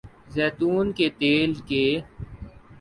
زیتون 0.33 0.85
کے 0.97 1.07
تیل 1.19 1.51
کے 1.67 1.85